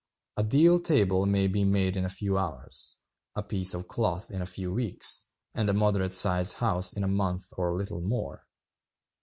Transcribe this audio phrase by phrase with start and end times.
[0.35, 2.95] A deal table may be made in a few hours,
[3.35, 7.07] a piece of cloth in a few weeks, and a moderate sized house in a
[7.07, 8.47] month or little more.